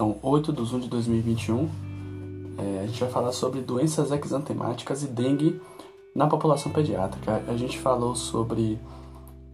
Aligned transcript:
Então, 0.00 0.16
8 0.22 0.50
de 0.50 0.62
1 0.62 0.80
de 0.80 0.88
2021, 0.88 1.68
é, 2.56 2.80
a 2.82 2.86
gente 2.86 2.98
vai 3.00 3.10
falar 3.10 3.32
sobre 3.32 3.60
doenças 3.60 4.10
exantemáticas 4.10 5.02
e 5.02 5.06
dengue 5.06 5.60
na 6.16 6.26
população 6.26 6.72
pediátrica. 6.72 7.44
A 7.46 7.54
gente 7.54 7.78
falou 7.78 8.16
sobre 8.16 8.78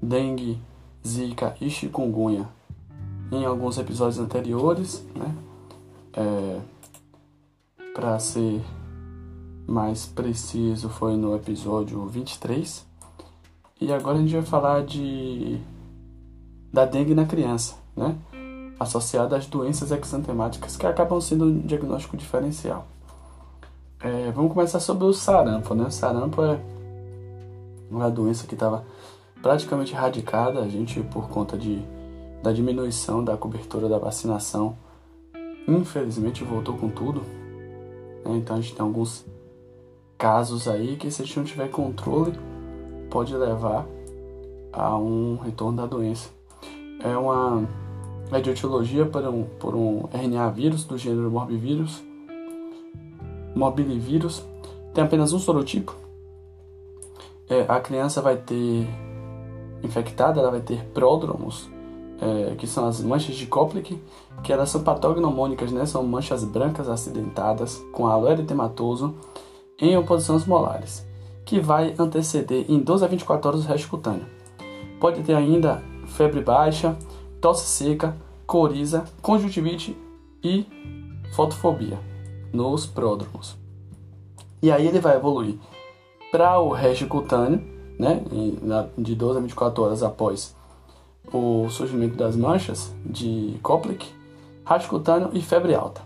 dengue, 0.00 0.56
zika 1.04 1.56
e 1.60 1.68
chikungunya 1.68 2.48
em 3.32 3.44
alguns 3.44 3.76
episódios 3.76 4.20
anteriores, 4.20 5.04
né? 5.16 5.34
É, 6.12 6.60
Para 7.92 8.16
ser 8.20 8.62
mais 9.66 10.06
preciso, 10.06 10.88
foi 10.88 11.16
no 11.16 11.34
episódio 11.34 12.06
23. 12.06 12.86
E 13.80 13.92
agora 13.92 14.16
a 14.16 14.20
gente 14.20 14.32
vai 14.32 14.42
falar 14.42 14.84
de 14.84 15.58
da 16.72 16.84
dengue 16.84 17.16
na 17.16 17.26
criança, 17.26 17.74
né? 17.96 18.16
Associada 18.78 19.36
às 19.36 19.46
doenças 19.46 19.90
exantemáticas 19.90 20.76
que 20.76 20.86
acabam 20.86 21.20
sendo 21.20 21.46
um 21.46 21.58
diagnóstico 21.60 22.16
diferencial. 22.16 22.86
É, 24.00 24.30
vamos 24.32 24.52
começar 24.52 24.78
sobre 24.80 25.04
o 25.04 25.12
sarampo, 25.12 25.74
né? 25.74 25.84
O 25.84 25.90
sarampo 25.90 26.42
é 26.42 26.60
uma 27.90 28.10
doença 28.10 28.46
que 28.46 28.54
estava 28.54 28.84
praticamente 29.42 29.94
erradicada, 29.94 30.60
a 30.60 30.68
gente 30.68 31.00
por 31.02 31.28
conta 31.28 31.56
de, 31.56 31.80
da 32.42 32.52
diminuição 32.52 33.24
da 33.24 33.36
cobertura 33.36 33.88
da 33.88 33.98
vacinação, 33.98 34.76
infelizmente 35.66 36.44
voltou 36.44 36.76
com 36.76 36.88
tudo. 36.88 37.22
Né? 38.24 38.36
Então 38.36 38.56
a 38.56 38.60
gente 38.60 38.74
tem 38.74 38.84
alguns 38.84 39.24
casos 40.18 40.68
aí 40.68 40.96
que 40.96 41.10
se 41.10 41.22
a 41.22 41.24
gente 41.24 41.38
não 41.38 41.44
tiver 41.44 41.68
controle 41.68 42.32
pode 43.10 43.34
levar 43.36 43.86
a 44.72 44.96
um 44.98 45.36
retorno 45.36 45.76
da 45.78 45.86
doença. 45.86 46.28
É 47.00 47.16
uma 47.16 47.66
etiologia 48.34 49.06
por 49.06 49.22
um, 49.24 49.44
por 49.58 49.74
um 49.74 50.08
RNA 50.12 50.50
vírus 50.50 50.84
do 50.84 50.98
gênero 50.98 51.30
morbivírus, 51.30 52.02
mobilivírus, 53.54 54.44
tem 54.92 55.04
apenas 55.04 55.32
um 55.32 55.38
sorotipo. 55.38 55.94
É, 57.48 57.64
a 57.68 57.80
criança 57.80 58.20
vai 58.20 58.36
ter 58.36 58.88
infectada, 59.82 60.40
ela 60.40 60.50
vai 60.50 60.60
ter 60.60 60.84
pródromos, 60.86 61.70
é, 62.20 62.54
que 62.56 62.66
são 62.66 62.86
as 62.86 63.00
manchas 63.00 63.36
de 63.36 63.46
Koplik, 63.46 64.00
que 64.42 64.52
elas 64.52 64.70
são 64.70 64.82
patognomônicas, 64.82 65.70
né? 65.70 65.86
São 65.86 66.02
manchas 66.02 66.44
brancas 66.44 66.88
acidentadas 66.88 67.82
com 67.92 68.06
halo 68.06 68.28
eritematoso 68.28 69.14
em 69.78 69.96
oposição 69.96 70.34
aos 70.34 70.46
molares, 70.46 71.06
que 71.44 71.60
vai 71.60 71.94
anteceder 71.98 72.64
em 72.68 72.80
12 72.80 73.04
a 73.04 73.08
24 73.08 73.48
horas 73.48 73.64
o 73.64 73.68
resto 73.68 73.88
cutâneo. 73.88 74.26
Pode 74.98 75.22
ter 75.22 75.34
ainda 75.34 75.82
febre 76.06 76.40
baixa, 76.40 76.96
tosse 77.40 77.66
seca, 77.66 78.16
coriza, 78.46 79.04
conjuntivite 79.22 79.96
e 80.42 80.66
fotofobia 81.34 81.98
nos 82.52 82.86
pródromos. 82.86 83.56
E 84.62 84.70
aí 84.70 84.86
ele 84.86 85.00
vai 85.00 85.16
evoluir 85.16 85.56
para 86.30 86.58
o 86.60 86.72
resto 86.72 87.06
cutâneo, 87.06 87.62
né, 87.98 88.22
de 88.96 89.14
12 89.14 89.38
a 89.38 89.42
24 89.42 89.82
horas 89.82 90.02
após 90.02 90.54
o 91.32 91.68
surgimento 91.70 92.16
das 92.16 92.36
manchas 92.36 92.94
de 93.04 93.56
Koplik, 93.62 94.06
racho 94.64 94.88
cutâneo 94.88 95.30
e 95.32 95.40
febre 95.40 95.74
alta. 95.74 96.02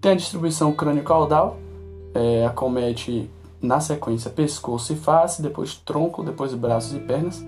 Tem 0.00 0.12
a 0.12 0.14
distribuição 0.14 0.72
crânio-caudal, 0.72 1.56
é, 2.14 2.46
acomete 2.46 3.28
na 3.60 3.80
sequência 3.80 4.30
pescoço 4.30 4.92
e 4.92 4.96
face, 4.96 5.42
depois 5.42 5.74
tronco, 5.74 6.22
depois 6.22 6.54
braços 6.54 6.94
e 6.94 7.00
pernas. 7.00 7.44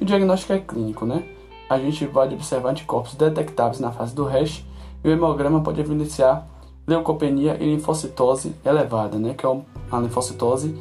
E 0.00 0.02
o 0.02 0.04
diagnóstico 0.04 0.52
é 0.52 0.58
clínico, 0.58 1.04
né? 1.04 1.24
A 1.72 1.78
gente 1.78 2.04
vai 2.04 2.30
observar 2.30 2.68
anticorpos 2.68 3.14
detectáveis 3.14 3.80
na 3.80 3.90
fase 3.90 4.14
do 4.14 4.26
hash 4.26 4.62
e 5.02 5.08
o 5.08 5.10
hemograma 5.10 5.62
pode 5.62 5.80
evidenciar 5.80 6.46
leucopenia 6.86 7.56
e 7.58 7.64
linfocitose 7.64 8.54
elevada, 8.62 9.18
né? 9.18 9.32
Que 9.32 9.46
é 9.46 9.62
a 9.90 9.98
linfocitose 9.98 10.78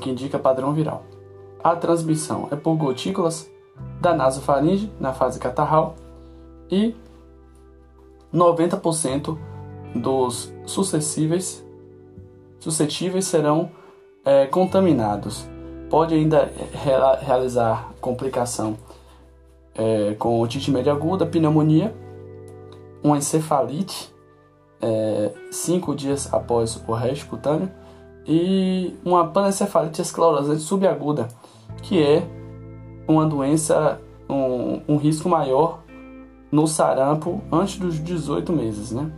que 0.00 0.08
indica 0.08 0.38
padrão 0.38 0.72
viral. 0.72 1.02
A 1.62 1.76
transmissão 1.76 2.48
é 2.50 2.56
por 2.56 2.76
gotículas 2.76 3.46
da 4.00 4.14
nasofaringe 4.14 4.90
na 4.98 5.12
fase 5.12 5.38
catarral 5.38 5.96
e 6.70 6.96
90% 8.32 9.36
dos 9.94 10.50
suscetíveis, 10.64 11.62
suscetíveis 12.58 13.26
serão 13.26 13.70
é, 14.24 14.46
contaminados. 14.46 15.46
Pode 15.90 16.14
ainda 16.14 16.50
realizar 16.72 17.92
complicação 18.00 18.78
é, 19.76 20.14
com 20.14 20.40
otite 20.40 20.70
média 20.70 20.92
aguda, 20.92 21.26
pneumonia, 21.26 21.94
uma 23.02 23.18
encefalite 23.18 24.14
é, 24.80 25.32
cinco 25.50 25.94
dias 25.94 26.32
após 26.32 26.82
o 26.86 26.92
resto 26.92 27.26
cutâneo 27.26 27.70
e 28.26 28.94
uma 29.04 29.28
panencefalite 29.28 30.02
esclerosante 30.02 30.60
subaguda, 30.60 31.28
que 31.82 32.02
é 32.02 32.26
uma 33.06 33.24
doença, 33.24 34.00
um, 34.28 34.80
um 34.88 34.96
risco 34.96 35.28
maior 35.28 35.82
no 36.50 36.66
sarampo 36.66 37.40
antes 37.52 37.78
dos 37.78 38.02
18 38.02 38.52
meses. 38.52 38.90
Né? 38.90 39.10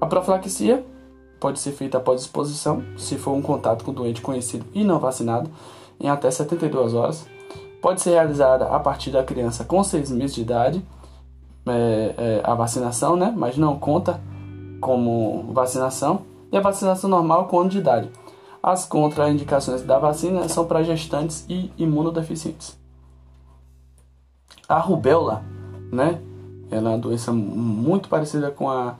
A 0.00 0.06
profilaxia 0.06 0.84
pode 1.38 1.58
ser 1.60 1.72
feita 1.72 1.98
após 1.98 2.22
exposição, 2.22 2.82
se 2.96 3.16
for 3.16 3.32
um 3.32 3.42
contato 3.42 3.84
com 3.84 3.92
doente 3.92 4.20
conhecido 4.20 4.64
e 4.74 4.82
não 4.82 4.98
vacinado, 4.98 5.50
em 6.00 6.08
até 6.08 6.30
72 6.30 6.94
horas. 6.94 7.26
Pode 7.80 8.00
ser 8.00 8.10
realizada 8.10 8.66
a 8.66 8.80
partir 8.80 9.10
da 9.10 9.22
criança 9.22 9.64
com 9.64 9.82
6 9.82 10.10
meses 10.10 10.34
de 10.34 10.42
idade, 10.42 10.84
é, 11.66 12.14
é, 12.16 12.40
a 12.42 12.54
vacinação, 12.54 13.16
né? 13.16 13.32
mas 13.36 13.56
não 13.56 13.78
conta 13.78 14.20
como 14.80 15.52
vacinação. 15.52 16.22
E 16.50 16.56
a 16.56 16.60
vacinação 16.60 17.10
normal 17.10 17.46
com 17.46 17.60
ano 17.60 17.68
de 17.68 17.78
idade. 17.78 18.10
As 18.62 18.86
contraindicações 18.86 19.82
da 19.82 19.98
vacina 19.98 20.48
são 20.48 20.64
para 20.64 20.82
gestantes 20.82 21.44
e 21.48 21.70
imunodeficientes. 21.76 22.78
A 24.68 24.78
rubéola, 24.78 25.44
né? 25.92 26.20
Ela 26.70 26.90
é 26.90 26.92
uma 26.94 26.98
doença 26.98 27.32
muito 27.32 28.08
parecida 28.08 28.50
com 28.50 28.70
a 28.70 28.94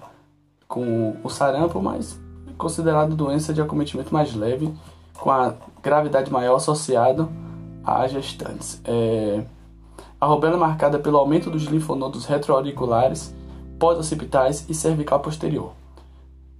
com 0.66 1.16
o 1.24 1.30
sarampo, 1.30 1.80
mas 1.80 2.20
considerada 2.58 3.14
doença 3.14 3.54
de 3.54 3.62
acometimento 3.62 4.12
mais 4.12 4.34
leve, 4.34 4.72
com 5.18 5.30
a 5.30 5.54
gravidade 5.82 6.30
maior 6.30 6.56
associado 6.56 7.28
a 7.97 8.06
gestantes. 8.06 8.81
É... 8.84 9.43
A 10.21 10.26
rubéola 10.26 10.56
é 10.56 10.59
marcada 10.59 10.99
pelo 10.99 11.16
aumento 11.16 11.49
dos 11.49 11.65
linfonodos 11.65 12.25
retroauriculares, 12.26 13.34
pós-occipitais 13.78 14.66
e 14.69 14.75
cervical 14.75 15.21
posterior. 15.21 15.72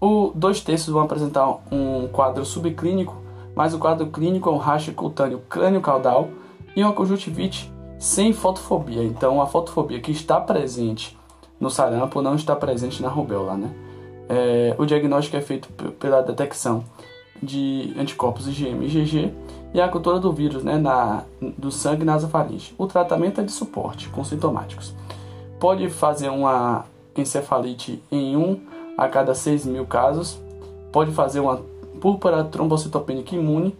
O 0.01 0.31
dois 0.35 0.61
terços 0.61 0.93
vão 0.93 1.03
apresentar 1.03 1.59
um 1.73 2.07
quadro 2.09 2.45
subclínico, 2.45 3.17
mas 3.57 3.75
o 3.75 3.79
quadro 3.79 4.07
clínico 4.07 4.49
é 4.49 4.53
um 4.53 4.59
racha 4.59 4.93
cutâneo 4.93 5.41
crânio-caudal 5.49 6.29
e 6.77 6.85
uma 6.85 6.93
conjuntivite 6.93 7.73
sem 7.99 8.33
fotofobia. 8.33 9.03
Então, 9.03 9.43
a 9.43 9.47
fotofobia 9.47 10.01
que 10.01 10.13
está 10.13 10.41
presente 10.41 11.19
no 11.59 11.69
sarampo 11.69 12.23
não 12.23 12.37
está 12.37 12.55
presente 12.55 13.03
na 13.03 13.09
rubéola, 13.09 13.57
né? 13.57 13.75
É, 14.29 14.77
o 14.79 14.87
diagnóstico 14.87 15.37
é 15.37 15.41
feito 15.41 15.69
pela 15.95 16.21
detecção 16.21 16.85
de 17.43 17.93
anticorpos 17.99 18.47
IgM 18.47 18.85
e 18.85 18.87
IgG 18.87 19.35
e 19.73 19.81
a 19.81 19.89
cultura 19.89 20.19
do 20.19 20.33
vírus 20.33 20.65
né, 20.65 20.79
na, 20.79 21.25
do 21.41 21.71
sangue 21.71 22.05
nasofaringe. 22.05 22.75
O 22.79 22.87
tratamento 22.87 23.41
é 23.41 23.45
de 23.45 23.53
suporte, 23.53 24.09
com 24.09 24.25
sintomáticos. 24.25 24.95
Pode 25.61 25.89
fazer 25.91 26.29
uma 26.29 26.85
encefalite 27.17 28.03
em 28.11 28.37
1 28.37 28.61
a 28.97 29.09
cada 29.09 29.35
6 29.35 29.67
mil 29.67 29.87
casos, 29.87 30.39
pode 30.93 31.13
fazer 31.13 31.41
uma 31.41 31.61
púrpura 32.01 32.45
trombocitopênica 32.45 33.35
imune, 33.35 33.77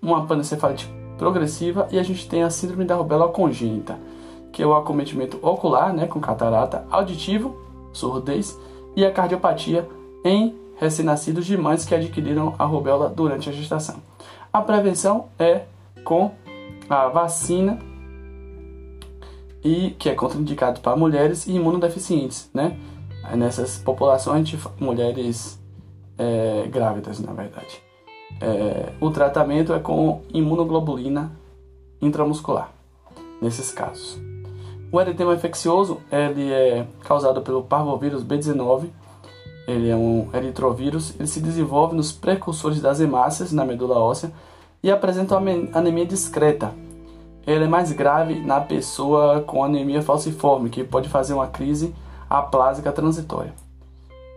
uma 0.00 0.26
panencefalite 0.26 0.88
progressiva 1.18 1.88
e 1.90 1.98
a 1.98 2.02
gente 2.02 2.28
tem 2.28 2.42
a 2.42 2.50
síndrome 2.50 2.84
da 2.84 2.94
rubéola 2.94 3.28
congênita, 3.28 3.98
que 4.52 4.62
é 4.62 4.66
o 4.66 4.74
acometimento 4.74 5.38
ocular, 5.42 5.92
né, 5.92 6.06
com 6.06 6.20
catarata, 6.20 6.84
auditivo, 6.90 7.56
surdez 7.92 8.58
e 8.96 9.04
a 9.04 9.12
cardiopatia 9.12 9.88
em 10.24 10.54
recém-nascidos 10.76 11.46
de 11.46 11.56
mães 11.56 11.84
que 11.84 11.94
adquiriram 11.94 12.54
a 12.58 12.64
rubéola 12.64 13.08
durante 13.08 13.48
a 13.48 13.52
gestação. 13.52 13.96
A 14.52 14.60
prevenção 14.60 15.28
é 15.38 15.62
com 16.04 16.32
a 16.88 17.08
vacina 17.08 17.78
e 19.64 19.90
que 19.98 20.10
é 20.10 20.14
contraindicado 20.14 20.80
para 20.80 20.94
mulheres 20.94 21.46
e 21.46 21.52
imunodeficientes, 21.52 22.50
né? 22.52 22.78
Nessas 23.34 23.78
populações 23.78 24.46
de 24.46 24.58
mulheres 24.78 25.58
é, 26.18 26.66
grávidas, 26.68 27.18
na 27.20 27.32
verdade. 27.32 27.82
É, 28.40 28.92
o 29.00 29.10
tratamento 29.10 29.72
é 29.72 29.78
com 29.78 30.20
imunoglobulina 30.34 31.32
intramuscular, 32.00 32.70
nesses 33.40 33.70
casos. 33.70 34.20
O 34.90 35.00
eritema 35.00 35.32
infeccioso 35.32 35.98
ele 36.10 36.52
é 36.52 36.86
causado 37.04 37.40
pelo 37.40 37.62
parvovírus 37.62 38.22
B19. 38.22 38.90
Ele 39.66 39.88
é 39.88 39.96
um 39.96 40.28
eritrovírus. 40.34 41.14
Ele 41.18 41.28
se 41.28 41.40
desenvolve 41.40 41.94
nos 41.94 42.12
precursores 42.12 42.80
das 42.80 43.00
hemácias 43.00 43.52
na 43.52 43.64
medula 43.64 43.98
óssea 43.98 44.32
e 44.82 44.90
apresenta 44.90 45.36
uma 45.36 45.50
anemia 45.72 46.04
discreta, 46.04 46.74
ele 47.46 47.64
é 47.64 47.68
mais 47.68 47.90
grave 47.92 48.38
na 48.40 48.60
pessoa 48.60 49.40
com 49.40 49.64
anemia 49.64 50.00
falciforme, 50.00 50.70
que 50.70 50.84
pode 50.84 51.08
fazer 51.08 51.34
uma 51.34 51.48
crise 51.48 51.94
aplásica 52.30 52.92
transitória. 52.92 53.52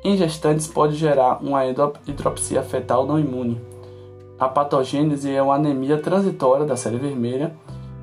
em 0.03 0.17
gestantes 0.17 0.67
pode 0.67 0.95
gerar 0.95 1.43
uma 1.43 1.65
hidropsia 1.65 2.61
fetal 2.61 3.07
não 3.07 3.19
imune. 3.19 3.59
A 4.39 4.47
patogênese 4.47 5.33
é 5.33 5.41
uma 5.41 5.55
anemia 5.55 5.97
transitória 5.97 6.65
da 6.65 6.75
série 6.75 6.97
vermelha 6.97 7.55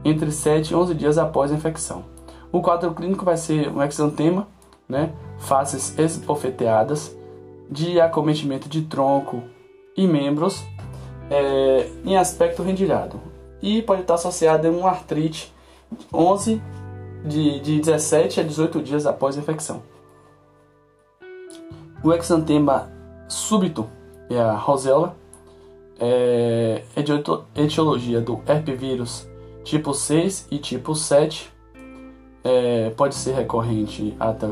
entre 0.04 0.32
7 0.32 0.70
e 0.70 0.74
11 0.74 0.94
dias 0.94 1.18
após 1.18 1.52
a 1.52 1.54
infecção. 1.54 2.04
O 2.50 2.60
quadro 2.60 2.92
clínico 2.92 3.24
vai 3.24 3.36
ser 3.36 3.68
um 3.68 3.82
exantema, 3.82 4.48
né, 4.92 5.10
faces 5.38 5.98
esbofeteadas, 5.98 7.16
de 7.70 7.98
acometimento 7.98 8.68
de 8.68 8.82
tronco 8.82 9.42
e 9.96 10.06
membros 10.06 10.62
é, 11.30 11.88
em 12.04 12.16
aspecto 12.16 12.62
rendilhado. 12.62 13.18
E 13.62 13.80
pode 13.80 14.02
estar 14.02 14.14
associado 14.14 14.68
a 14.68 14.70
uma 14.70 14.90
artrite 14.90 15.50
11 16.12 16.60
de, 17.24 17.60
de 17.60 17.80
17 17.80 18.40
a 18.40 18.42
18 18.42 18.82
dias 18.82 19.06
após 19.06 19.36
a 19.36 19.40
infecção. 19.40 19.82
O 22.04 22.12
exantema 22.12 22.92
súbito 23.26 23.88
é 24.28 24.38
a 24.38 24.52
roseola, 24.52 25.16
é, 25.98 26.82
é 26.94 27.02
de 27.02 27.12
etiologia 27.54 28.20
do 28.20 28.42
herpevírus 28.46 29.26
tipo 29.64 29.94
6 29.94 30.48
e 30.50 30.58
tipo 30.58 30.94
7. 30.94 31.50
É, 32.44 32.90
pode 32.90 33.14
ser 33.14 33.34
recorrente 33.34 34.16
até, 34.18 34.48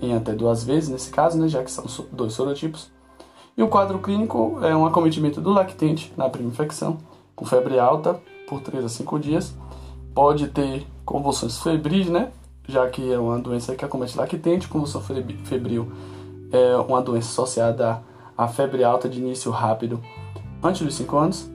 em 0.00 0.14
até 0.14 0.32
duas 0.32 0.64
vezes 0.64 0.88
nesse 0.88 1.10
caso, 1.10 1.38
né, 1.38 1.48
já 1.48 1.62
que 1.62 1.70
são 1.70 1.84
dois 2.12 2.32
sorotipos. 2.32 2.90
E 3.56 3.62
o 3.62 3.68
quadro 3.68 3.98
clínico 3.98 4.58
é 4.62 4.74
um 4.74 4.86
acometimento 4.86 5.40
do 5.40 5.50
lactente 5.50 6.12
na 6.16 6.28
primeira 6.28 6.54
infecção, 6.54 6.98
com 7.34 7.44
febre 7.44 7.78
alta 7.78 8.20
por 8.48 8.60
3 8.60 8.84
a 8.84 8.88
5 8.88 9.18
dias. 9.18 9.54
Pode 10.14 10.48
ter 10.48 10.86
convulsões 11.04 11.58
febris, 11.58 12.08
né? 12.08 12.30
Já 12.68 12.88
que 12.88 13.12
é 13.12 13.18
uma 13.18 13.38
doença 13.38 13.74
que 13.74 13.84
acomete 13.84 14.16
lactente, 14.16 14.68
convulsão 14.68 15.00
febril 15.00 15.90
é 16.52 16.76
uma 16.76 17.02
doença 17.02 17.28
associada 17.30 18.02
à 18.36 18.46
febre 18.46 18.84
alta 18.84 19.08
de 19.08 19.18
início 19.18 19.50
rápido 19.50 20.00
antes 20.62 20.82
dos 20.82 20.94
5 20.94 21.16
anos 21.16 21.50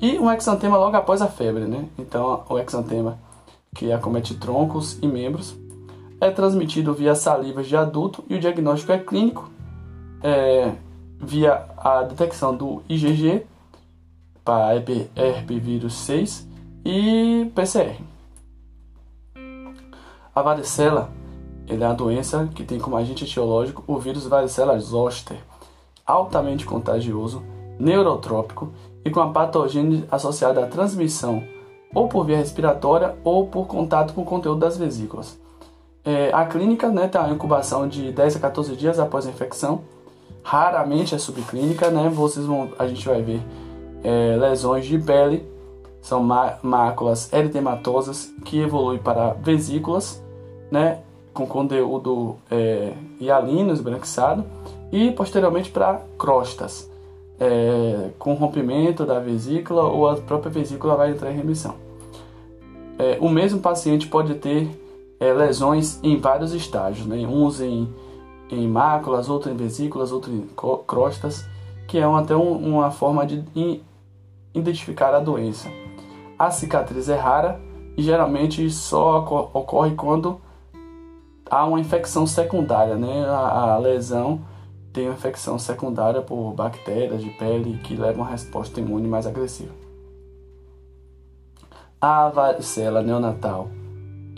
e 0.00 0.16
um 0.18 0.30
exantema 0.30 0.76
logo 0.78 0.96
após 0.96 1.20
a 1.20 1.26
febre, 1.26 1.64
né? 1.64 1.86
Então, 1.98 2.44
o 2.48 2.58
exantema 2.58 3.18
que 3.74 3.90
acomete 3.90 4.34
troncos 4.34 4.96
e 5.02 5.08
membros 5.08 5.56
é 6.20 6.30
transmitido 6.30 6.92
via 6.92 7.14
salivas 7.14 7.66
de 7.66 7.76
adulto 7.76 8.24
e 8.28 8.34
o 8.34 8.40
diagnóstico 8.40 8.92
é 8.92 8.98
clínico 8.98 9.50
é, 10.22 10.72
via 11.20 11.66
a 11.76 12.02
detecção 12.02 12.54
do 12.54 12.82
IgG 12.88 13.46
para 14.44 14.74
herpevírus 15.16 15.94
6 15.94 16.48
e 16.84 17.50
PCR. 17.54 18.00
A 20.34 20.42
varicela 20.42 21.10
é 21.66 21.74
uma 21.74 21.94
doença 21.94 22.48
que 22.54 22.64
tem 22.64 22.78
como 22.78 22.96
agente 22.96 23.24
etiológico 23.24 23.84
o 23.86 23.98
vírus 23.98 24.26
varicela 24.26 24.78
zoster, 24.78 25.38
altamente 26.06 26.64
contagioso, 26.64 27.42
neurotrópico 27.78 28.72
e 29.04 29.10
com 29.10 29.20
a 29.20 29.30
patogênese 29.30 30.04
associada 30.10 30.64
à 30.64 30.66
transmissão 30.66 31.42
ou 31.94 32.08
por 32.08 32.24
via 32.24 32.36
respiratória 32.36 33.16
ou 33.22 33.46
por 33.46 33.66
contato 33.66 34.14
com 34.14 34.22
o 34.22 34.26
conteúdo 34.26 34.60
das 34.60 34.76
vesículas. 34.76 35.38
É, 36.08 36.30
a 36.32 36.46
clínica 36.46 36.88
né, 36.88 37.06
tem 37.06 37.20
uma 37.20 37.34
incubação 37.34 37.86
de 37.86 38.10
10 38.10 38.36
a 38.36 38.40
14 38.40 38.74
dias 38.74 38.98
após 38.98 39.26
a 39.26 39.30
infecção. 39.30 39.82
Raramente 40.42 41.14
é 41.14 41.18
subclínica, 41.18 41.90
né? 41.90 42.08
Vocês 42.08 42.46
vão, 42.46 42.70
a 42.78 42.86
gente 42.86 43.06
vai 43.06 43.20
ver 43.20 43.42
é, 44.02 44.34
lesões 44.40 44.86
de 44.86 44.98
pele, 44.98 45.46
são 46.00 46.22
máculas 46.62 47.30
eritematosas 47.30 48.32
que 48.42 48.58
evoluem 48.58 48.98
para 48.98 49.34
vesículas, 49.34 50.22
né? 50.70 51.00
com 51.34 51.46
conteúdo 51.46 52.36
é, 52.50 52.94
hialino 53.20 53.70
esbranquiçado 53.70 54.46
e 54.90 55.10
posteriormente 55.12 55.70
para 55.70 56.00
crostas, 56.16 56.90
é, 57.38 58.08
com 58.18 58.32
rompimento 58.32 59.04
da 59.04 59.20
vesícula 59.20 59.82
ou 59.82 60.08
a 60.08 60.16
própria 60.16 60.50
vesícula 60.50 60.96
vai 60.96 61.10
entrar 61.10 61.30
em 61.30 61.36
remissão. 61.36 61.74
É, 62.98 63.18
o 63.20 63.28
mesmo 63.28 63.60
paciente 63.60 64.06
pode 64.08 64.34
ter 64.36 64.87
é, 65.20 65.32
lesões 65.32 65.98
em 66.02 66.16
vários 66.16 66.52
estágios, 66.52 67.06
né? 67.06 67.16
uns 67.26 67.60
em, 67.60 67.92
em 68.50 68.68
máculas, 68.68 69.28
outros 69.28 69.52
em 69.52 69.56
vesículas, 69.56 70.12
outros 70.12 70.34
em 70.34 70.48
crostas, 70.86 71.46
que 71.86 71.98
é 71.98 72.04
até 72.04 72.36
um, 72.36 72.76
uma 72.76 72.90
forma 72.90 73.26
de 73.26 73.44
identificar 74.54 75.14
a 75.14 75.20
doença. 75.20 75.68
A 76.38 76.50
cicatriz 76.50 77.08
é 77.08 77.16
rara 77.16 77.60
e 77.96 78.02
geralmente 78.02 78.70
só 78.70 79.18
ocorre 79.52 79.94
quando 79.94 80.40
há 81.50 81.64
uma 81.64 81.80
infecção 81.80 82.26
secundária, 82.26 82.96
né? 82.96 83.26
A, 83.26 83.74
a, 83.74 83.78
lesão 83.78 84.42
tem 84.92 85.06
uma 85.06 85.14
infecção 85.14 85.58
secundária 85.58 86.22
por 86.22 86.52
bactérias 86.52 87.22
de 87.22 87.30
pele 87.30 87.78
que 87.78 87.96
levam 87.96 88.24
a 88.24 88.28
resposta 88.28 88.80
imune 88.80 89.08
mais 89.08 89.26
agressiva. 89.26 89.72
A 92.00 92.28
varicela 92.28 93.02
neonatal 93.02 93.68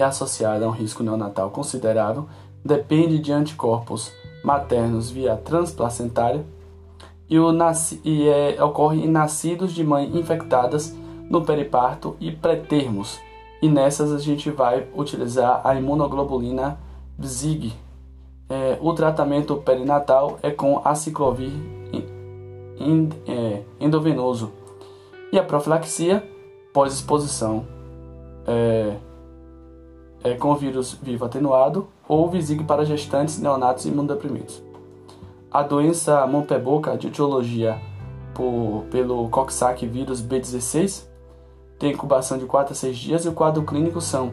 é 0.02 0.06
associada 0.06 0.64
a 0.64 0.68
um 0.68 0.72
risco 0.72 1.02
neonatal 1.02 1.50
considerável, 1.50 2.26
depende 2.64 3.18
de 3.18 3.32
anticorpos 3.32 4.12
maternos 4.44 5.10
via 5.10 5.36
transplacentária 5.36 6.44
e, 7.28 7.36
e 8.04 8.28
é, 8.28 8.62
ocorre 8.62 9.04
em 9.04 9.08
nascidos 9.08 9.72
de 9.72 9.84
mãe 9.84 10.10
infectadas 10.16 10.94
no 11.28 11.44
periparto 11.44 12.16
e 12.18 12.32
pré-termos. 12.32 13.20
E 13.62 13.68
nessas 13.68 14.12
a 14.12 14.18
gente 14.18 14.50
vai 14.50 14.88
utilizar 14.94 15.60
a 15.64 15.74
imunoglobulina 15.74 16.78
ZIG. 17.22 17.72
É, 18.48 18.78
o 18.80 18.92
tratamento 18.94 19.56
perinatal 19.58 20.38
é 20.42 20.50
com 20.50 20.80
aciclovir 20.84 21.52
é, 23.26 23.62
endovenoso. 23.78 24.50
E 25.32 25.38
a 25.38 25.44
profilaxia 25.44 26.24
pós-exposição 26.72 27.64
é, 28.46 28.96
é, 30.30 30.34
com 30.36 30.54
vírus 30.54 30.96
vivo 31.02 31.24
atenuado 31.24 31.88
ou 32.08 32.28
VISIG 32.28 32.64
para 32.64 32.84
gestantes, 32.84 33.38
neonatos 33.40 33.84
e 33.84 33.88
imunodeprimidos. 33.88 34.62
A 35.50 35.62
doença 35.62 36.24
mão-pé-boca 36.26 36.96
de 36.96 37.08
etiologia 37.08 37.80
por, 38.34 38.84
pelo 38.90 39.28
Coxsackie 39.28 39.86
vírus 39.86 40.22
B16 40.22 41.06
tem 41.78 41.92
incubação 41.92 42.38
de 42.38 42.46
4 42.46 42.72
a 42.72 42.76
6 42.76 42.96
dias 42.96 43.24
e 43.24 43.28
o 43.28 43.32
quadro 43.32 43.62
clínico 43.64 44.00
são 44.00 44.32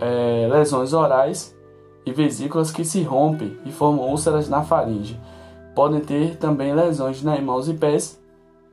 é, 0.00 0.48
lesões 0.50 0.92
orais 0.92 1.56
e 2.04 2.12
vesículas 2.12 2.72
que 2.72 2.84
se 2.84 3.02
rompem 3.02 3.56
e 3.64 3.70
formam 3.70 4.08
úlceras 4.08 4.48
na 4.48 4.62
faringe. 4.62 5.20
Podem 5.74 6.00
ter 6.00 6.36
também 6.36 6.74
lesões 6.74 7.22
nas 7.22 7.40
mãos 7.40 7.68
e 7.68 7.74
pés, 7.74 8.20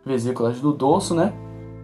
vesículas 0.03 0.59
do 0.59 0.73
dorso, 0.73 1.13
né? 1.13 1.33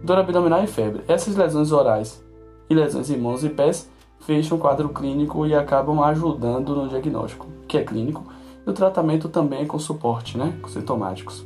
Dor 0.02 0.18
abdominal 0.18 0.62
e 0.64 0.66
febre. 0.66 1.04
Essas 1.06 1.36
lesões 1.36 1.70
orais 1.70 2.22
e 2.68 2.74
lesões 2.74 3.08
em 3.10 3.16
mãos 3.16 3.44
e 3.44 3.48
pés 3.48 3.88
fecham 4.20 4.56
o 4.56 4.60
quadro 4.60 4.88
clínico 4.88 5.46
e 5.46 5.54
acabam 5.54 6.02
ajudando 6.02 6.74
no 6.74 6.88
diagnóstico, 6.88 7.46
que 7.68 7.78
é 7.78 7.84
clínico, 7.84 8.24
e 8.66 8.70
o 8.70 8.72
tratamento 8.72 9.28
também 9.28 9.62
é 9.62 9.66
com 9.66 9.78
suporte, 9.78 10.36
né? 10.36 10.58
Com 10.60 10.68
sintomáticos. 10.68 11.44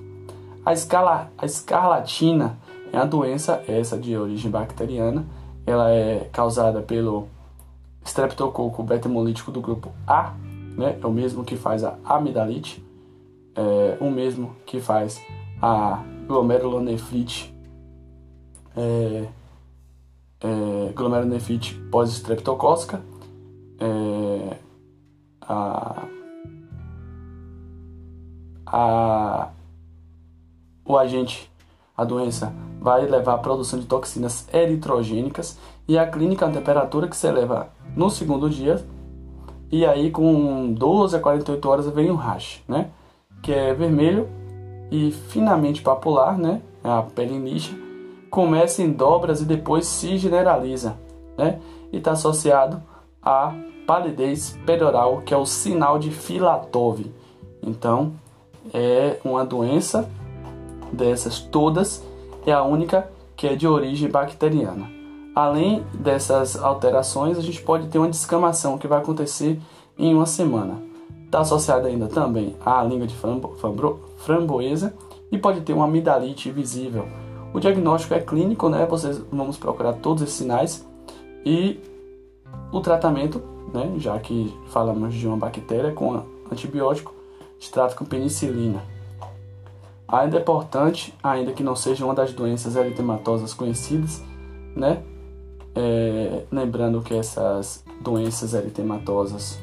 A, 0.65 0.73
escala, 0.73 1.31
a 1.37 1.45
escarlatina 1.45 2.59
é 2.93 2.97
uma 2.97 3.07
doença 3.07 3.63
essa 3.67 3.97
de 3.99 4.17
origem 4.17 4.51
bacteriana. 4.51 5.27
Ela 5.67 5.91
é 5.91 6.29
causada 6.33 6.81
pelo 6.81 7.29
Streptococo 8.05 8.83
beta-hemolítico 8.83 9.51
do 9.51 9.61
grupo 9.61 9.93
A, 10.07 10.35
né, 10.77 10.99
é 11.01 11.07
o 11.07 11.11
mesmo 11.11 11.45
que 11.45 11.57
faz 11.57 11.85
a 11.85 11.97
amidalite, 12.05 12.85
é 13.55 13.99
o 14.01 14.11
mesmo 14.11 14.57
que 14.65 14.81
faz 14.81 15.21
a 15.61 16.03
glomerulonefrite, 16.27 17.55
é, 18.77 19.27
é, 20.41 20.93
glomerulonefrite 20.93 21.75
pós-streptocócica, 21.91 23.03
é, 23.79 24.57
a, 25.43 26.07
a, 28.67 29.49
o 30.85 30.97
agente, 30.97 31.51
a 31.97 32.05
doença, 32.05 32.53
vai 32.81 33.07
levar 33.07 33.35
à 33.35 33.39
produção 33.39 33.79
de 33.79 33.87
toxinas 33.87 34.49
eritrogênicas 34.53 35.59
e 35.87 35.99
a 35.99 36.07
clínica 36.07 36.47
a 36.47 36.51
temperatura 36.51 37.09
que 37.09 37.17
se 37.17 37.27
eleva 37.27 37.69
no 37.95 38.09
segundo 38.09 38.49
dia. 38.49 38.85
E 39.71 39.85
aí 39.85 40.11
com 40.11 40.73
12 40.73 41.17
a 41.17 41.21
48 41.21 41.69
horas 41.69 41.87
vem 41.89 42.11
o 42.11 42.17
rash, 42.17 42.63
né? 42.67 42.91
Que 43.43 43.53
é 43.53 43.73
vermelho 43.73 44.29
e 44.91 45.13
finamente 45.13 45.83
papular, 45.83 46.37
né? 46.37 46.61
A 46.83 47.03
pele 47.03 47.39
lixa. 47.39 47.90
Começa 48.31 48.83
em 48.83 48.93
dobras 48.93 49.41
e 49.41 49.45
depois 49.45 49.87
se 49.87 50.17
generaliza, 50.17 50.97
né? 51.37 51.61
E 51.93 51.97
está 51.97 52.13
associado 52.13 52.81
à 53.21 53.53
palidez 53.87 54.57
perioral, 54.65 55.21
que 55.23 55.35
é 55.35 55.37
o 55.37 55.45
sinal 55.45 55.99
de 55.99 56.11
Filatov. 56.11 57.05
Então, 57.61 58.13
é 58.73 59.19
uma 59.25 59.45
doença 59.45 60.09
dessas 60.93 61.41
todas, 61.41 62.05
é 62.47 62.53
a 62.53 62.63
única 62.63 63.11
que 63.37 63.49
é 63.49 63.57
de 63.57 63.67
origem 63.67 64.09
bacteriana. 64.09 64.89
Além 65.35 65.85
dessas 65.95 66.57
alterações, 66.57 67.39
a 67.39 67.43
gente 67.43 67.63
pode 67.63 67.89
ter 67.89 67.99
uma 67.99 68.09
descamação 68.09 68.79
que 68.79 68.87
vai 68.87 69.01
acontecer 69.01 69.61
em 69.99 70.15
uma 70.15 70.27
semana. 70.27 70.83
Está 71.25 71.41
associada 71.41 71.89
ainda 71.89 72.07
também 72.07 72.57
à 72.65 72.83
língua 72.83 73.07
de 73.07 73.15
frambo, 73.15 73.57
framboesa 74.19 74.95
e 75.31 75.39
pode 75.39 75.61
ter 75.63 75.73
uma 75.73 75.85
amidalite 75.85 76.51
visível. 76.51 77.07
O 77.53 77.59
diagnóstico 77.59 78.15
é 78.15 78.21
clínico, 78.21 78.69
né? 78.69 78.87
Vocês 78.87 79.19
vamos 79.31 79.57
procurar 79.57 79.95
todos 79.95 80.23
esses 80.23 80.37
sinais 80.37 80.87
e 81.45 81.81
o 82.73 82.81
tratamento, 82.81 83.43
né? 83.73 83.95
Já 83.99 84.19
que 84.19 84.55
falamos 84.69 85.15
de 85.15 85.27
uma 85.27 85.37
bactéria 85.37 85.93
com 85.93 86.23
antibiótico, 86.51 87.15
se 87.59 87.71
trata 87.71 87.95
com 87.95 88.05
penicilina. 88.05 88.83
Ainda 90.07 90.39
é 90.39 90.41
importante, 90.41 91.15
ainda 91.23 91.53
que 91.53 91.63
não 91.63 91.77
seja 91.77 92.05
uma 92.05 92.15
das 92.15 92.33
doenças 92.33 92.77
eritematosas 92.77 93.55
conhecidas, 93.55 94.23
né? 94.75 95.03
É, 95.75 96.45
lembrando 96.51 97.01
que 97.01 97.15
essas 97.15 97.85
doenças 98.01 98.55
eritematosas 98.55 99.59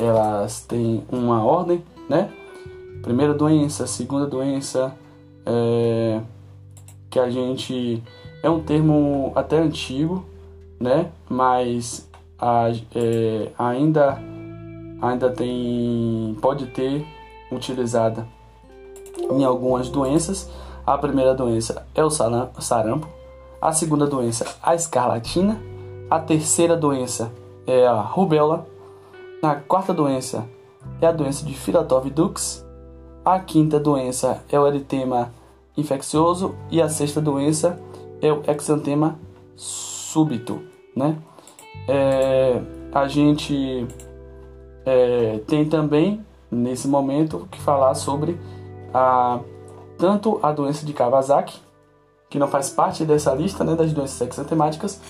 elas 0.00 0.62
têm 0.62 1.04
uma 1.10 1.44
ordem, 1.44 1.84
né? 2.08 2.30
Primeira 3.02 3.34
doença, 3.34 3.86
segunda 3.86 4.26
doença, 4.26 4.94
é, 5.44 6.20
que 7.10 7.18
a 7.18 7.30
gente 7.30 8.02
é 8.42 8.48
um 8.48 8.60
termo 8.60 9.32
até 9.34 9.58
antigo, 9.58 10.24
né? 10.78 11.10
Mas 11.28 12.08
a, 12.38 12.68
é, 12.94 13.50
ainda 13.58 14.18
ainda 15.02 15.30
tem 15.30 16.36
pode 16.40 16.66
ter 16.66 17.06
utilizada 17.52 18.26
em 19.30 19.44
algumas 19.44 19.88
doenças. 19.88 20.50
A 20.86 20.96
primeira 20.96 21.34
doença 21.34 21.86
é 21.94 22.02
o 22.02 22.10
sarampo, 22.10 23.08
a 23.60 23.72
segunda 23.72 24.06
doença 24.06 24.46
a 24.62 24.74
escarlatina, 24.74 25.60
a 26.10 26.18
terceira 26.18 26.76
doença 26.76 27.30
é 27.66 27.86
a 27.86 28.00
rubéola, 28.00 28.66
a 29.42 29.54
quarta 29.54 29.94
doença 29.94 30.46
é 31.00 31.06
a 31.06 31.12
doença 31.12 31.44
de 31.44 31.54
Filatov-Dux, 31.54 32.66
a 33.24 33.38
quinta 33.40 33.80
doença 33.80 34.42
é 34.50 34.58
o 34.58 34.66
eritema 34.66 35.32
infeccioso 35.76 36.54
e 36.70 36.80
a 36.80 36.88
sexta 36.88 37.20
doença 37.20 37.80
é 38.20 38.32
o 38.32 38.42
exantema 38.46 39.18
súbito, 39.56 40.60
né? 40.94 41.16
É, 41.88 42.60
a 42.92 43.08
gente 43.08 43.86
é, 44.84 45.40
tem 45.46 45.66
também 45.66 46.24
nesse 46.50 46.86
momento 46.88 47.48
que 47.50 47.60
falar 47.60 47.94
sobre 47.94 48.38
a 48.92 49.40
tanto 49.96 50.40
a 50.42 50.50
doença 50.50 50.84
de 50.84 50.92
Kawasaki, 50.92 51.60
que 52.28 52.38
não 52.38 52.48
faz 52.48 52.70
parte 52.70 53.04
dessa 53.04 53.34
lista 53.34 53.62
né, 53.64 53.74
das 53.74 53.92
doenças 53.92 54.20
exantemáticas, 54.20 55.00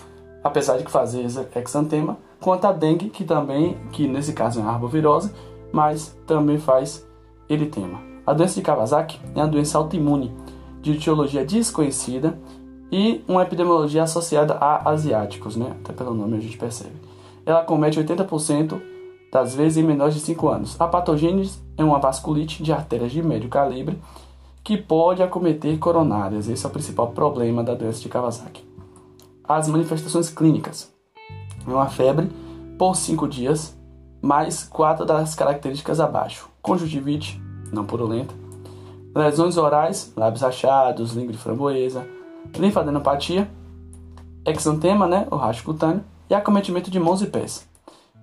apesar 0.42 0.78
de 0.78 0.84
fazer 0.84 1.22
exantema, 1.22 2.18
quanto 2.40 2.66
a 2.66 2.72
dengue, 2.72 3.10
que 3.10 3.24
também, 3.24 3.76
que 3.92 4.08
nesse 4.08 4.32
caso 4.32 4.60
é 4.60 4.62
uma 4.62 4.72
arbovirose, 4.72 5.32
mas 5.72 6.16
também 6.26 6.58
faz 6.58 7.06
eritema. 7.48 8.00
A 8.26 8.32
doença 8.32 8.54
de 8.54 8.62
Kawasaki 8.62 9.20
é 9.34 9.38
uma 9.38 9.48
doença 9.48 9.78
autoimune 9.78 10.32
de 10.80 10.92
etiologia 10.92 11.44
desconhecida 11.44 12.38
e 12.90 13.24
uma 13.28 13.42
epidemiologia 13.42 14.02
associada 14.02 14.54
a 14.54 14.90
asiáticos, 14.90 15.56
né? 15.56 15.76
Até 15.82 15.92
pelo 15.92 16.14
nome 16.14 16.36
a 16.36 16.40
gente 16.40 16.56
percebe. 16.56 16.94
Ela 17.44 17.62
comete 17.62 18.00
80% 18.00 18.80
das 19.32 19.54
vezes 19.54 19.78
em 19.78 19.86
menores 19.86 20.14
de 20.14 20.20
5 20.20 20.48
anos. 20.48 20.80
A 20.80 20.86
patogênese 20.86 21.58
é 21.76 21.84
uma 21.84 21.98
vasculite 21.98 22.62
de 22.62 22.72
artérias 22.72 23.12
de 23.12 23.22
médio 23.22 23.48
calibre 23.48 23.98
que 24.62 24.76
pode 24.76 25.22
acometer 25.22 25.78
coronárias. 25.78 26.48
Esse 26.48 26.66
é 26.66 26.68
o 26.68 26.72
principal 26.72 27.08
problema 27.08 27.62
da 27.62 27.74
doença 27.74 28.00
de 28.00 28.08
Kawasaki. 28.08 28.69
As 29.50 29.66
manifestações 29.66 30.30
clínicas 30.30 30.94
é 31.66 31.68
uma 31.68 31.88
febre 31.88 32.30
por 32.78 32.94
5 32.94 33.26
dias, 33.26 33.76
mais 34.22 34.62
quatro 34.62 35.04
das 35.04 35.34
características 35.34 35.98
abaixo: 35.98 36.48
conjuntivite, 36.62 37.42
não 37.72 37.84
purulenta, 37.84 38.32
lesões 39.12 39.56
orais, 39.56 40.12
lábios 40.16 40.42
rachados, 40.42 41.14
língua 41.14 41.32
de 41.32 41.38
framboesa, 41.38 42.06
linfadenopatia, 42.56 43.50
exantema, 44.46 45.08
né, 45.08 45.26
o 45.32 45.34
racho 45.34 45.64
cutâneo, 45.64 46.04
e 46.30 46.34
acometimento 46.34 46.88
de 46.88 47.00
mãos 47.00 47.20
e 47.20 47.26
pés. 47.26 47.68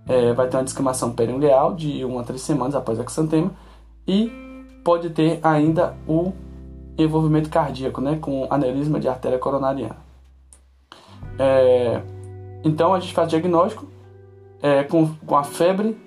É, 0.07 0.31
vai 0.31 0.47
ter 0.47 0.55
uma 0.55 0.63
descamação 0.63 1.11
periungueal 1.11 1.75
de 1.75 2.05
1 2.05 2.19
a 2.19 2.23
3 2.23 2.39
semanas 2.41 2.73
após 2.73 2.97
o 2.97 3.01
exantema 3.03 3.51
e 4.07 4.31
pode 4.81 5.09
ter 5.09 5.41
ainda 5.43 5.93
o 6.07 6.31
envolvimento 6.97 7.49
cardíaco, 7.49 7.99
né, 7.99 8.17
com 8.17 8.47
aneurisma 8.49 8.97
de 8.97 9.09
artéria 9.09 9.37
coronariana. 9.37 10.06
É, 11.39 12.01
então 12.63 12.93
a 12.93 12.99
gente 12.99 13.13
faz 13.13 13.29
diagnóstico 13.29 13.85
é, 14.61 14.83
com, 14.83 15.07
com 15.25 15.35
a 15.35 15.43
febre 15.43 15.97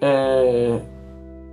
é, 0.00 0.80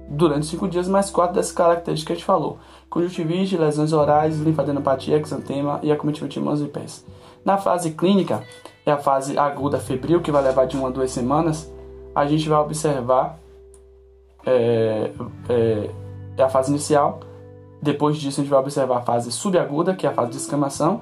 durante 0.07 0.45
5 0.45 0.67
dias, 0.67 0.87
mais 0.87 1.09
quatro 1.09 1.35
dessas 1.35 1.51
características 1.51 2.05
que 2.05 2.13
a 2.13 2.15
gente 2.15 2.25
falou: 2.25 2.59
conjuntivite, 2.89 3.57
lesões 3.57 3.93
orais, 3.93 4.39
linfadenopatia, 4.39 5.17
exantema 5.17 5.79
e 5.81 5.91
acometimento 5.91 6.33
de 6.33 6.39
mãos 6.39 6.61
e 6.61 6.65
pés. 6.65 7.05
Na 7.43 7.57
fase 7.57 7.91
clínica, 7.91 8.43
é 8.85 8.91
a 8.91 8.97
fase 8.97 9.37
aguda 9.37 9.79
febril, 9.79 10.21
que 10.21 10.31
vai 10.31 10.43
levar 10.43 10.65
de 10.65 10.77
uma 10.77 10.87
a 10.87 10.91
duas 10.91 11.11
semanas, 11.11 11.71
a 12.13 12.25
gente 12.25 12.47
vai 12.47 12.59
observar 12.59 13.39
é, 14.45 15.11
é, 15.49 15.89
é 16.37 16.43
a 16.43 16.49
fase 16.49 16.69
inicial. 16.69 17.19
Depois 17.81 18.17
disso, 18.17 18.39
a 18.39 18.43
gente 18.43 18.51
vai 18.51 18.59
observar 18.59 18.97
a 18.97 19.01
fase 19.01 19.31
subaguda, 19.31 19.95
que 19.95 20.07
é 20.07 20.09
a 20.09 20.13
fase 20.13 20.31
de 20.31 20.37
escamação, 20.37 21.01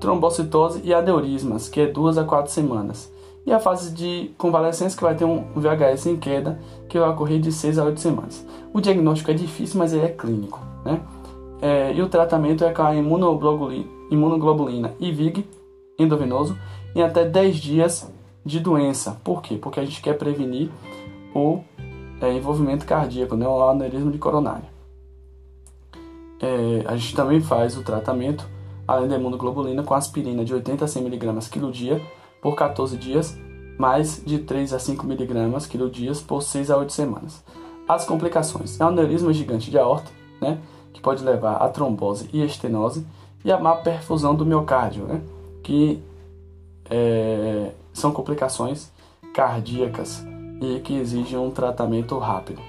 trombocitose 0.00 0.80
e 0.84 0.94
aneurismas, 0.94 1.68
que 1.68 1.80
é 1.80 1.86
duas 1.86 2.18
a 2.18 2.24
quatro 2.24 2.52
semanas. 2.52 3.12
E 3.46 3.52
a 3.52 3.58
fase 3.58 3.92
de 3.92 4.30
convalescência, 4.36 4.96
que 4.96 5.02
vai 5.02 5.14
ter 5.14 5.24
um 5.24 5.44
VHS 5.54 6.06
em 6.06 6.16
queda, 6.16 6.60
que 6.88 6.98
vai 6.98 7.08
ocorrer 7.08 7.40
de 7.40 7.50
6 7.50 7.78
a 7.78 7.84
8 7.84 8.00
semanas. 8.00 8.46
O 8.74 8.80
diagnóstico 8.80 9.30
é 9.30 9.34
difícil, 9.34 9.78
mas 9.78 9.92
ele 9.92 10.04
é 10.04 10.10
clínico. 10.10 10.60
Né? 10.84 11.00
É, 11.62 11.92
e 11.94 12.02
o 12.02 12.08
tratamento 12.08 12.64
é 12.64 12.72
com 12.72 12.82
a 12.82 12.94
imunoglobulina, 12.94 13.86
imunoglobulina 14.10 14.94
IVIG, 15.00 15.46
endovenoso, 15.98 16.56
em 16.94 17.02
até 17.02 17.24
10 17.24 17.56
dias 17.56 18.12
de 18.44 18.60
doença. 18.60 19.18
Por 19.24 19.42
quê? 19.42 19.56
Porque 19.56 19.80
a 19.80 19.84
gente 19.84 20.00
quer 20.02 20.16
prevenir 20.16 20.70
o 21.34 21.60
é, 22.20 22.32
envolvimento 22.32 22.86
cardíaco, 22.86 23.34
né? 23.34 23.46
o 23.46 23.62
aneurisma 23.62 24.10
de 24.10 24.18
coronária. 24.18 24.68
É, 26.40 26.84
a 26.86 26.96
gente 26.96 27.16
também 27.16 27.40
faz 27.40 27.76
o 27.76 27.82
tratamento, 27.82 28.48
além 28.88 29.06
da 29.06 29.16
imunoglobulina, 29.16 29.82
com 29.82 29.92
aspirina 29.92 30.42
de 30.42 30.54
80 30.54 30.86
a 30.86 30.88
100 30.88 31.06
mg 31.06 31.50
quilo 31.50 31.70
dia 31.70 32.00
por 32.40 32.56
14 32.56 32.96
dias, 32.96 33.38
mais 33.78 34.22
de 34.24 34.38
3 34.38 34.72
a 34.72 34.78
5 34.78 35.04
mg 35.04 35.68
quilo 35.68 35.90
dias 35.90 36.22
por 36.22 36.42
6 36.42 36.70
a 36.70 36.78
8 36.78 36.92
semanas. 36.92 37.44
As 37.86 38.06
complicações 38.06 38.80
é 38.80 38.84
o 38.84 38.88
aneurisma 38.88 39.32
gigante 39.32 39.70
de 39.70 39.78
aorta, 39.78 40.10
né, 40.40 40.58
que 40.92 41.00
pode 41.00 41.22
levar 41.22 41.56
a 41.56 41.68
trombose 41.68 42.30
e 42.32 42.42
estenose, 42.42 43.06
e 43.44 43.52
a 43.52 43.58
má 43.58 43.76
perfusão 43.76 44.34
do 44.34 44.46
miocárdio, 44.46 45.04
né, 45.04 45.20
que 45.62 46.02
é, 46.90 47.72
são 47.92 48.10
complicações 48.10 48.90
cardíacas 49.34 50.24
e 50.60 50.80
que 50.80 50.94
exigem 50.94 51.38
um 51.38 51.50
tratamento 51.50 52.18
rápido. 52.18 52.60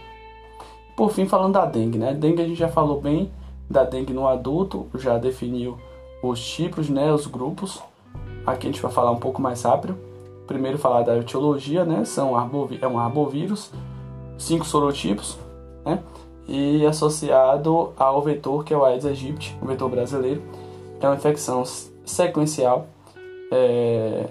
Por 0.95 1.11
fim, 1.11 1.25
falando 1.25 1.53
da 1.53 1.65
dengue, 1.65 1.97
né? 1.97 2.13
Dengue 2.13 2.41
a 2.41 2.47
gente 2.47 2.59
já 2.59 2.67
falou 2.67 2.99
bem 2.99 3.31
da 3.69 3.85
dengue 3.85 4.11
no 4.11 4.27
adulto, 4.27 4.87
já 4.95 5.17
definiu 5.17 5.77
os 6.21 6.39
tipos, 6.45 6.89
né, 6.89 7.11
os 7.11 7.27
grupos. 7.27 7.81
Aqui 8.45 8.67
a 8.67 8.71
gente 8.71 8.81
vai 8.81 8.91
falar 8.91 9.11
um 9.11 9.19
pouco 9.19 9.41
mais 9.41 9.61
rápido. 9.63 9.97
Primeiro 10.47 10.77
falar 10.77 11.03
da 11.03 11.17
etiologia, 11.17 11.85
né? 11.85 12.03
São 12.05 12.29
é 12.81 12.87
um 12.87 12.99
arbovírus, 12.99 13.71
cinco 14.37 14.65
sorotipos, 14.65 15.37
né? 15.85 16.01
E 16.47 16.83
associado 16.85 17.93
ao 17.95 18.21
vetor 18.21 18.63
que 18.63 18.73
é 18.73 18.77
o 18.77 18.83
Aedes 18.83 19.05
aegypti, 19.05 19.55
o 19.61 19.67
vetor 19.67 19.89
brasileiro. 19.89 20.41
É 20.99 21.07
uma 21.07 21.15
infecção 21.15 21.63
sequencial 22.03 22.87
é, 23.51 24.29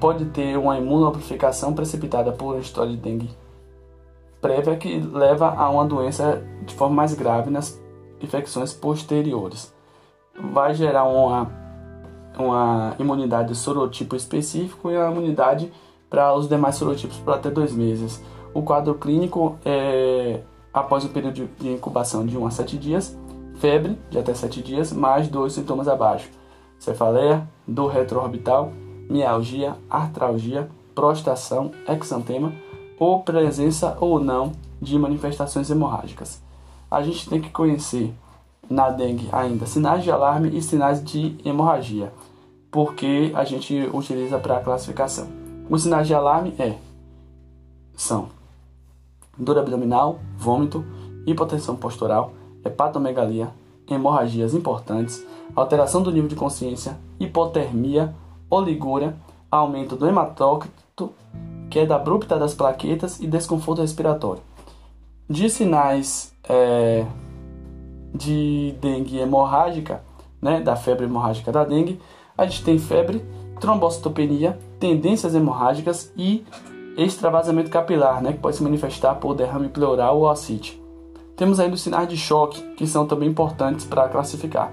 pode 0.00 0.24
ter 0.26 0.56
uma 0.58 0.78
imunoamplificação 0.78 1.72
precipitada 1.72 2.32
por 2.32 2.54
uma 2.54 2.60
história 2.60 2.92
de 2.92 2.98
dengue 2.98 3.30
prévia 4.44 4.76
que 4.76 4.98
leva 4.98 5.54
a 5.54 5.70
uma 5.70 5.86
doença 5.86 6.44
de 6.66 6.74
forma 6.74 6.94
mais 6.94 7.14
grave 7.14 7.50
nas 7.50 7.80
infecções 8.20 8.74
posteriores. 8.74 9.73
Vai 10.38 10.74
gerar 10.74 11.04
uma, 11.04 11.50
uma 12.38 12.94
imunidade 12.98 13.48
de 13.48 13.54
sorotipo 13.54 14.16
específico 14.16 14.90
e 14.90 14.96
uma 14.96 15.10
imunidade 15.10 15.72
para 16.10 16.34
os 16.34 16.48
demais 16.48 16.76
sorotipos 16.76 17.18
por 17.18 17.34
até 17.34 17.50
dois 17.50 17.72
meses. 17.72 18.22
O 18.52 18.62
quadro 18.62 18.94
clínico 18.94 19.58
é 19.64 20.40
após 20.72 21.04
o 21.04 21.08
período 21.08 21.48
de 21.58 21.72
incubação 21.72 22.26
de 22.26 22.36
1 22.36 22.46
a 22.46 22.50
7 22.50 22.78
dias, 22.78 23.16
febre 23.56 23.98
de 24.10 24.18
até 24.18 24.34
7 24.34 24.62
dias, 24.62 24.92
mais 24.92 25.28
dois 25.28 25.52
sintomas 25.52 25.88
abaixo 25.88 26.28
cefaleia, 26.84 27.48
dor 27.66 27.88
retroorbital, 27.88 28.72
mialgia, 29.08 29.76
artralgia, 29.88 30.68
prostração, 30.94 31.70
exantema 31.88 32.52
ou 32.98 33.22
presença 33.22 33.96
ou 34.00 34.20
não 34.20 34.52
de 34.80 34.98
manifestações 34.98 35.70
hemorrágicas. 35.70 36.42
A 36.90 37.02
gente 37.02 37.28
tem 37.28 37.40
que 37.40 37.50
conhecer 37.50 38.14
na 38.68 38.90
dengue 38.90 39.28
ainda 39.32 39.66
sinais 39.66 40.02
de 40.02 40.10
alarme 40.10 40.56
e 40.56 40.62
sinais 40.62 41.02
de 41.02 41.36
hemorragia. 41.44 42.12
porque 42.74 43.30
a 43.36 43.44
gente 43.44 43.88
utiliza 43.92 44.36
para 44.36 44.58
classificação. 44.58 45.28
Os 45.70 45.84
sinais 45.84 46.08
de 46.08 46.12
alarme 46.12 46.52
é, 46.58 46.74
são 47.94 48.30
dor 49.38 49.58
abdominal, 49.58 50.18
vômito, 50.36 50.84
hipotensão 51.24 51.76
postural, 51.76 52.32
hepatomegalia, 52.64 53.48
hemorragias 53.88 54.54
importantes, 54.54 55.24
alteração 55.54 56.02
do 56.02 56.10
nível 56.10 56.28
de 56.28 56.34
consciência, 56.34 56.98
hipotermia, 57.20 58.12
oligúria, 58.50 59.14
aumento 59.48 59.94
do 59.94 60.08
hematócrito, 60.08 61.12
queda 61.70 61.94
abrupta 61.94 62.36
das 62.36 62.54
plaquetas 62.54 63.20
e 63.20 63.28
desconforto 63.28 63.82
respiratório. 63.82 64.42
De 65.30 65.48
sinais 65.48 66.34
é, 66.48 67.06
de 68.14 68.74
dengue 68.80 69.18
hemorrágica, 69.18 70.02
né, 70.40 70.60
da 70.60 70.76
febre 70.76 71.06
hemorrágica 71.06 71.50
da 71.50 71.64
dengue, 71.64 72.00
a 72.36 72.46
gente 72.46 72.62
tem 72.62 72.78
febre, 72.78 73.24
trombocitopenia, 73.60 74.58
tendências 74.78 75.34
hemorrágicas 75.34 76.12
e 76.16 76.44
extravasamento 76.96 77.70
capilar, 77.70 78.22
né, 78.22 78.32
que 78.32 78.38
pode 78.38 78.56
se 78.56 78.62
manifestar 78.62 79.16
por 79.16 79.34
derrame 79.34 79.68
pleural 79.68 80.18
ou 80.18 80.28
ascite. 80.28 80.80
Temos 81.36 81.58
ainda 81.58 81.74
os 81.74 81.82
sinais 81.82 82.08
de 82.08 82.16
choque, 82.16 82.62
que 82.74 82.86
são 82.86 83.06
também 83.06 83.28
importantes 83.28 83.84
para 83.84 84.08
classificar. 84.08 84.72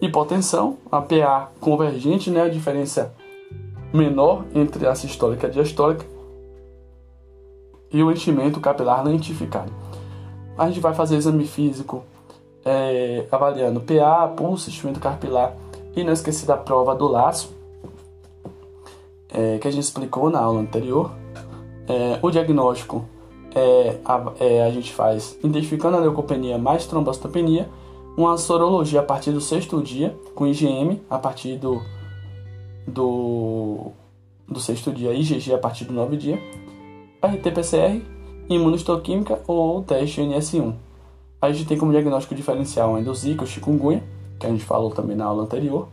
Hipotensão, 0.00 0.78
a 0.90 1.00
PA 1.00 1.50
convergente, 1.60 2.30
né, 2.30 2.42
a 2.42 2.48
diferença 2.48 3.14
menor 3.92 4.44
entre 4.54 4.86
a 4.86 4.94
sistólica 4.94 5.46
e 5.46 5.50
a 5.50 5.52
diastólica, 5.52 6.04
e 7.92 8.02
o 8.02 8.10
enchimento 8.10 8.60
capilar 8.60 9.04
lentificado. 9.04 9.72
A 10.58 10.66
gente 10.68 10.80
vai 10.80 10.92
fazer 10.92 11.16
exame 11.16 11.46
físico 11.46 12.02
é, 12.66 13.24
avaliando 13.30 13.80
PA, 13.80 14.26
pulso, 14.36 14.68
enchimento 14.68 14.98
capilar 14.98 15.56
e 15.94 16.02
não 16.02 16.12
esquecer 16.12 16.46
da 16.46 16.56
prova 16.56 16.96
do 16.96 17.06
laço, 17.06 17.54
é, 19.32 19.58
que 19.58 19.68
a 19.68 19.70
gente 19.70 19.84
explicou 19.84 20.28
na 20.28 20.40
aula 20.40 20.60
anterior. 20.60 21.12
É, 21.88 22.18
o 22.20 22.28
diagnóstico 22.28 23.04
é, 23.54 23.98
a, 24.04 24.32
é, 24.40 24.62
a 24.64 24.70
gente 24.70 24.92
faz 24.92 25.38
identificando 25.44 25.96
a 25.96 26.00
leucopenia 26.00 26.58
mais 26.58 26.84
trombocitopenia, 26.86 27.68
uma 28.16 28.36
sorologia 28.36 29.00
a 29.00 29.04
partir 29.04 29.30
do 29.30 29.40
sexto 29.40 29.80
dia, 29.80 30.16
com 30.34 30.46
IgM 30.46 31.00
a 31.08 31.18
partir 31.18 31.56
do, 31.56 31.80
do, 32.86 33.92
do 34.48 34.58
sexto 34.58 34.90
dia, 34.90 35.14
IgG 35.14 35.54
a 35.54 35.58
partir 35.58 35.84
do 35.84 35.92
novo 35.92 36.16
dia, 36.16 36.40
RT-PCR, 37.22 38.02
imunohistoquímica 38.48 39.40
ou 39.46 39.82
teste 39.82 40.20
NS1. 40.20 40.85
A 41.40 41.52
gente 41.52 41.66
tem 41.66 41.76
como 41.76 41.92
diagnóstico 41.92 42.34
diferencial 42.34 42.96
ainda 42.96 43.10
o 43.10 43.14
Zika, 43.14 43.44
o 43.44 43.46
chikungunya, 43.46 44.02
que 44.38 44.46
a 44.46 44.50
gente 44.50 44.64
falou 44.64 44.90
também 44.90 45.16
na 45.16 45.26
aula 45.26 45.42
anterior. 45.42 45.88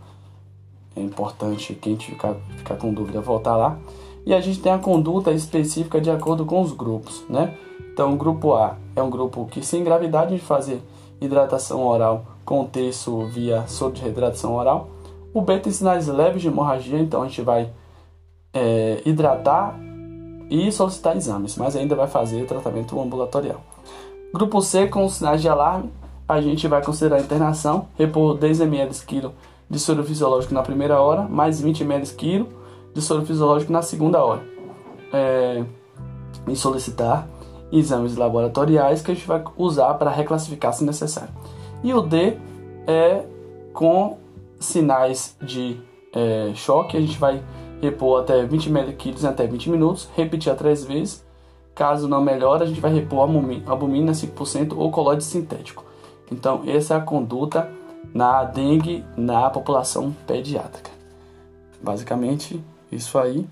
É 0.95 1.01
importante 1.01 1.73
quem 1.75 1.97
ficar, 1.97 2.35
ficar 2.57 2.75
com 2.75 2.93
dúvida 2.93 3.19
voltar 3.19 3.55
lá. 3.55 3.77
E 4.25 4.33
a 4.33 4.39
gente 4.39 4.61
tem 4.61 4.71
a 4.71 4.77
conduta 4.77 5.31
específica 5.31 5.99
de 5.99 6.09
acordo 6.09 6.45
com 6.45 6.61
os 6.61 6.71
grupos, 6.71 7.23
né? 7.29 7.57
Então, 7.91 8.13
o 8.13 8.15
grupo 8.15 8.53
A 8.53 8.77
é 8.95 9.03
um 9.03 9.09
grupo 9.09 9.45
que, 9.45 9.63
sem 9.63 9.83
gravidade, 9.83 10.35
de 10.35 10.41
fazer 10.41 10.81
hidratação 11.19 11.85
oral 11.85 12.25
com 12.45 12.65
terço 12.65 13.25
via 13.27 13.67
soro 13.67 13.93
de 13.93 14.01
reidratação 14.01 14.55
oral. 14.55 14.89
O 15.33 15.41
B 15.41 15.59
tem 15.59 15.71
sinais 15.71 16.07
leves 16.07 16.41
de 16.41 16.47
hemorragia, 16.47 16.99
então 16.99 17.21
a 17.21 17.27
gente 17.27 17.41
vai 17.41 17.69
é, 18.53 19.01
hidratar 19.05 19.77
e 20.49 20.71
solicitar 20.71 21.17
exames, 21.17 21.57
mas 21.57 21.75
ainda 21.75 21.95
vai 21.95 22.07
fazer 22.07 22.45
tratamento 22.45 22.99
ambulatorial. 22.99 23.61
Grupo 24.33 24.61
C, 24.61 24.87
com 24.87 25.07
sinais 25.07 25.41
de 25.41 25.47
alarme, 25.47 25.91
a 26.27 26.41
gente 26.41 26.67
vai 26.67 26.83
considerar 26.83 27.21
internação, 27.21 27.87
repor 27.95 28.35
10 28.35 28.61
ml 28.61 28.91
quilo 29.05 29.33
de 29.69 29.77
soro 29.77 30.03
fisiológico 30.03 30.53
na 30.55 30.63
primeira 30.63 30.99
hora, 30.99 31.21
mais 31.23 31.61
20 31.61 31.81
ml 31.81 32.07
quilo 32.15 32.49
de 32.95 33.01
soro 33.01 33.23
fisiológico 33.23 33.71
na 33.71 33.83
segunda 33.83 34.23
hora. 34.23 34.41
É, 35.13 35.63
e 36.47 36.55
solicitar 36.55 37.27
exames 37.71 38.15
laboratoriais 38.15 39.03
que 39.03 39.11
a 39.11 39.13
gente 39.13 39.27
vai 39.27 39.43
usar 39.55 39.93
para 39.95 40.09
reclassificar 40.09 40.73
se 40.73 40.83
necessário. 40.83 41.29
E 41.83 41.93
o 41.93 42.01
D 42.01 42.37
é 42.87 43.23
com 43.71 44.17
sinais 44.59 45.37
de 45.41 45.79
é, 46.11 46.51
choque, 46.55 46.97
a 46.97 47.01
gente 47.01 47.19
vai 47.19 47.43
repor 47.81 48.21
até 48.21 48.43
20 48.45 48.69
ml 48.69 48.97
até 49.27 49.45
20 49.45 49.69
minutos, 49.69 50.09
repetir 50.15 50.55
três 50.55 50.85
vezes. 50.85 51.22
Caso 51.75 52.07
não 52.07 52.21
melhore, 52.21 52.63
a 52.63 52.67
gente 52.67 52.79
vai 52.79 52.93
repor 52.93 53.21
albumina 53.21 54.11
5% 54.11 54.73
ou 54.77 54.91
colóide 54.91 55.23
sintético. 55.23 55.83
Então, 56.31 56.61
essa 56.67 56.93
é 56.93 56.97
a 56.97 57.01
conduta 57.01 57.69
na 58.13 58.43
dengue 58.43 59.03
na 59.17 59.49
população 59.49 60.15
pediátrica. 60.27 60.91
Basicamente, 61.81 62.63
isso 62.91 63.17
aí. 63.17 63.47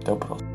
Até 0.00 0.12
o 0.12 0.16
próximo. 0.16 0.49